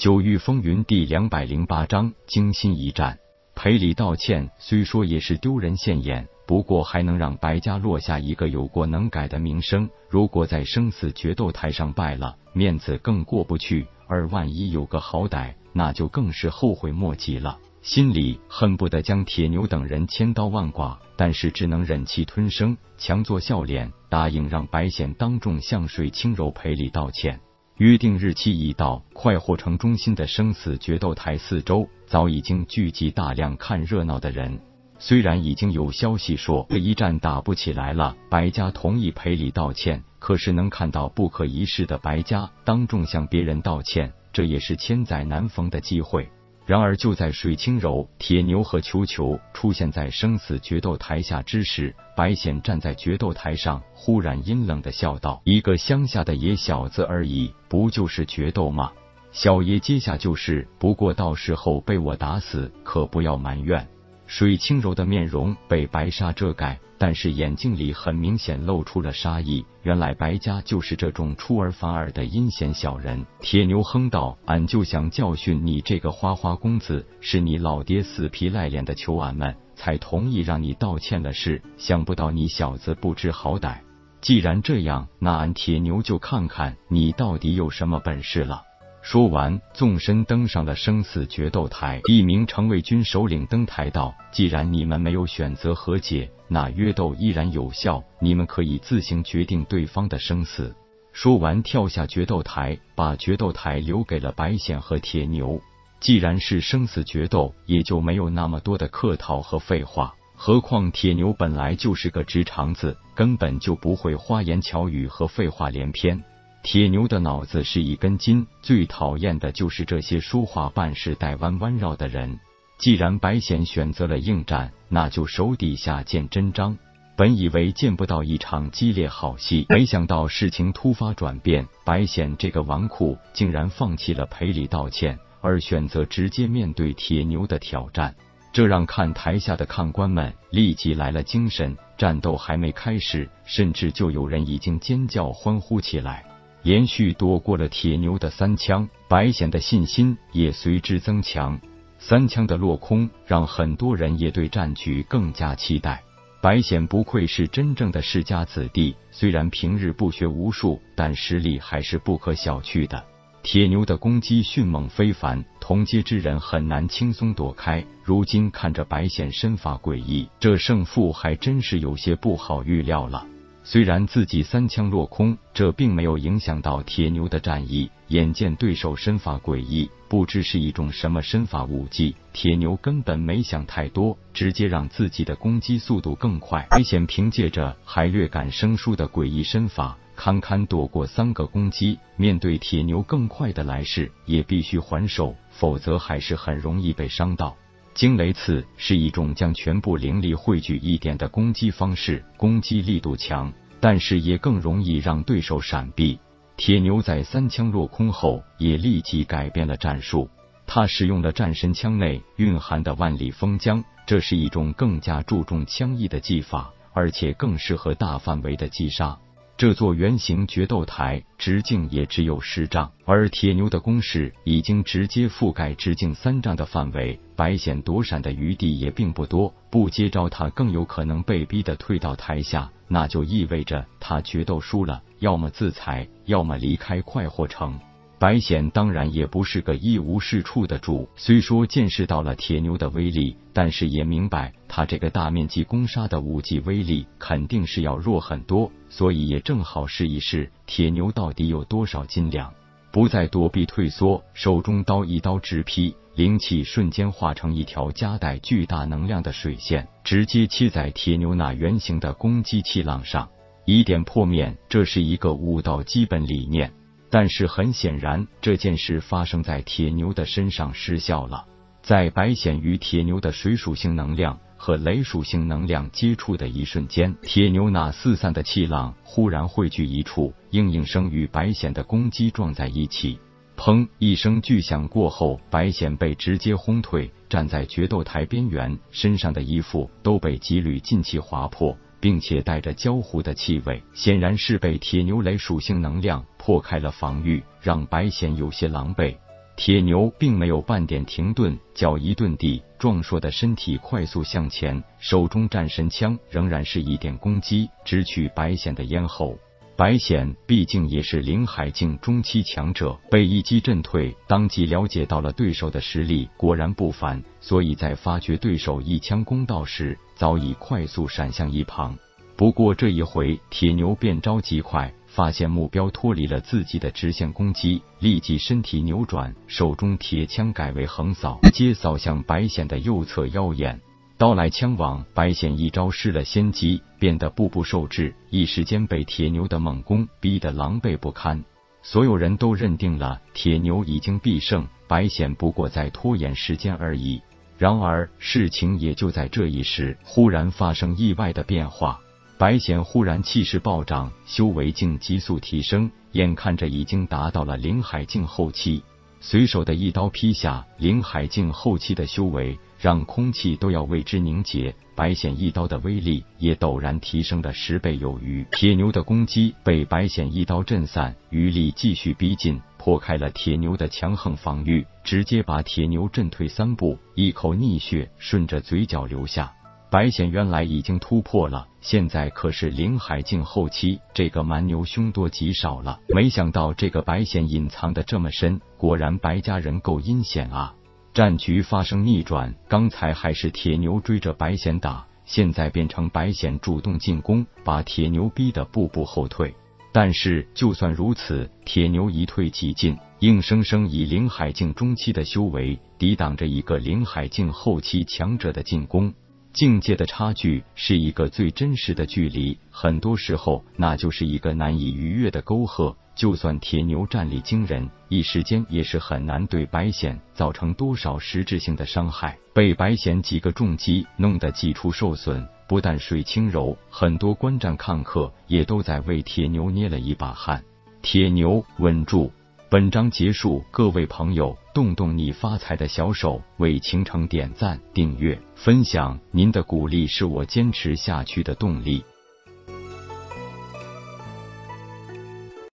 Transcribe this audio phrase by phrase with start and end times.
[0.00, 3.18] 九域风云第两百零八章惊心一战。
[3.54, 9.90] 赔礼道歉虽说也是丢人现眼，不过还能让白家落下一个有过能改的名声。
[10.08, 17.58] 如果在生死决斗台上败了，面子更过不去；而万一有个好歹，那就更是后悔莫及了。
[17.82, 27.38] 心里恨不得将铁牛等人千刀万剐，但是只能忍气吞声，强作笑脸，答应让白显当众向水清柔赔礼道歉。
[27.80, 34.60] 约定日期已到，快活城中心的生死决斗台四周早已经聚集大量看热闹的人。
[34.98, 46.28] 虽然已经有消息说这一战打不起来了，白家同意赔礼道歉，可是能看到不可一世的白家当众向别人道歉，这也是千载难逢的机会。
[46.70, 58.92] 然而，就在水清柔、铁牛和球球出现在生死决斗台下之时，白显站在决斗台上，忽然阴冷的笑道：“一个乡下的野小子而已，不就是决斗吗？
[59.32, 63.88] 小爷接下就是，不过到时候被我打死，可不要埋怨。”
[64.30, 69.66] 水清柔的面容被白纱遮盖，但是眼睛里很明显露出了杀意。
[69.82, 73.26] 原来白家就是这种出尔反尔的阴险小人。
[73.40, 81.60] 铁牛哼道：“俺就想教训你这个花花公子，是你老爹死皮赖脸的求俺们，才同意让你道歉的事。
[81.76, 83.78] 想不到你小子不知好歹。
[84.20, 88.62] 既然这样，那俺铁牛就看看你到底有什么本事了。”
[89.02, 92.00] 说完，纵身登上了生死决斗台。
[92.04, 100.74] 一名城卫军首领登台道：“既然你们没有选择和解，那约斗依然有效，你们可以自行决定对方的生死。”
[101.12, 105.60] 说完，跳下决斗台，把决斗台留给了白显和铁牛。
[105.98, 110.14] 既然是生死决斗，也就没有那么多的客套和废话。
[110.36, 116.22] 何况铁牛本来就是个直肠子，根本就不会花言巧语和废话连篇。
[116.62, 122.38] 铁牛的脑子是一根筋，最讨厌的就是这些说话办事带弯弯绕的人。
[122.78, 126.76] 既然白显选择了应战，那就手底下见真章。
[127.16, 138.14] 本以为见不到一场激烈好戏， 没想到事情突发转变，白显这个纨绔竟然放弃了赔礼道歉，而选择直接面对铁牛的挑战。
[138.52, 141.76] 这让看台下的看官们立即来了精神。
[141.96, 146.24] 战斗还没开始，甚至就有人已经尖叫欢呼起来。
[146.62, 151.60] 连续躲过了铁牛的三枪，白显的信心也随之增强。
[151.98, 156.02] 三枪的落空，让很多人也对战局更加期待。
[156.42, 163.04] 白显不愧是真正的世家子弟，虽然平日不学无术，但实力还是不可小觑的。
[163.42, 167.84] 铁牛的攻击迅猛非凡，同阶之人很难轻松躲开。
[168.04, 173.26] 如今看着白显身法诡异，这胜负还真是有些不好预料了。
[173.62, 177.90] 虽然自己三枪落空，这并没有影响到铁牛的战意。
[178.08, 186.66] 眼见对手身法诡异，不知是一种什么身法武技，铁牛根本没想太多，直接让自己的攻击速度更快。
[186.76, 191.98] 危险凭借着还略感生疏的诡异身法，堪堪躲过三个攻击。
[192.16, 197.56] 面对铁牛更快的来势，也必须还手，否则还是很容易被伤到。
[198.00, 206.18] 惊雷刺是一种将全部灵力汇聚一点的攻击方式，攻击力度强，但是也更容易让对手闪避。
[206.56, 210.30] 铁牛在三枪落空后，也立即改变了战术，
[210.66, 219.18] 他使用了战神枪内蕴含的万里风浆，这是一种更加注重枪艺的技法，而且更适合大范围的击杀。
[219.60, 229.52] 这座圆形决斗台直径也只有十丈，而铁牛的攻势已经直接覆盖直径三丈的范围，白显躲闪的余地也并不多。
[229.68, 237.78] 不接招，他更有可能被逼的退到台下，那就意味着他决斗输了，要么自裁，要么离开快活城。
[238.20, 252.52] 白显当然也不是个一无是处的主，虽说见识到了铁牛的威力，但是也明白他这个大面积攻杀的武技威力肯定是要弱很多，所以也正好试一试铁牛到底有多少斤两。
[252.92, 263.30] 不再躲避退缩，手中刀一刀直劈，灵气瞬间化成一条夹带巨大能量的水线，直接切在铁牛那圆形的攻击气浪上，
[263.64, 264.58] 以点破面。
[264.68, 266.70] 这是一个武道基本理念。
[267.10, 271.44] 但是很显然，这件事发生在铁牛的身上失效了。
[271.82, 283.18] 在白显与铁牛的水属性能量和雷属性能量接触的一瞬间，铁牛那四散的气浪忽然汇聚一处，应应声与白显的攻击撞在一起。
[283.56, 283.88] 砰！
[283.98, 291.76] 一声巨响过后，白显被直接轰退，站在决斗台边缘，身上的衣服都被几缕劲气划破。
[292.00, 299.14] 并且带着焦糊的气味，显然是被铁牛雷属性能量破开了防御，让白显有些狼狈。
[299.56, 309.38] 铁牛并没有半点停顿，脚一顿地，壮硕的身体快速向前，手中战神枪仍然是一点攻击，直取白显的咽喉。
[309.80, 321.96] 白显毕竟也是灵海境中期强者，被一击震退，当即了解到了对手的实力果然不凡，所以在发觉对手一枪攻到时，早已快速闪向一旁。
[322.36, 333.80] 不过这一回，铁牛变招极快，发现目标脱离了自己的直线攻击，立即身体扭转，手中铁枪改为横扫，接扫向白显的右侧腰眼。
[334.20, 341.42] 刀来枪往，白显一招失了先机，变得步步受制，一时间被铁牛的猛攻逼得狼狈不堪。
[341.82, 347.18] 所有人都认定了铁牛已经必胜，白显不过在拖延时间而已。
[347.56, 351.98] 然而事情也就在这一时，忽然发生意外的变化。
[352.36, 358.82] 白显忽然气势暴涨，修为竟急速提升，眼看着已经达到了灵海境后期。
[359.22, 364.74] 随手的一刀劈下，灵海境后期的修为让空气都要为之凝结。
[364.94, 368.46] 白显一刀的威力也陡然提升了十倍有余。
[368.52, 379.52] 铁牛的攻击被白显一刀震散，余力继续逼近，破开了铁牛的强横防御，直接把铁牛震退三步，一口逆血顺着嘴角流下。
[379.90, 385.98] 白显原来已经突破了，现在可是灵海境后期，这个蛮牛凶多吉少了。
[386.08, 390.74] 没想到这个白显隐藏的这么深，果然白家人够阴险啊！
[391.12, 399.52] 战局发生逆转，刚才还是铁牛追着白显打，现在变成白显主动进攻，把铁牛逼得步步后退。
[399.92, 409.12] 但是就算如此，铁牛一退几进，硬生生以灵海境中期的修为抵挡着一个灵海境后期强者的进攻。
[409.52, 415.96] 境界的差距是一个最真实的距离，很多时候那就是一个难以逾越的沟壑。
[416.20, 422.36] 就算铁牛战力惊人，一时间也是很难对白显造成多少实质性的伤害。
[422.52, 430.62] 被白显几个重击弄得几处受损，不但水清柔，很多观战看客也都在为铁牛捏了一把汗。
[431.00, 432.30] 铁牛稳住。
[432.68, 442.04] 本章结束，各位朋友，动动你发财的小手，为倾城点赞、订阅、分享，您的鼓励是我坚持下去的动力。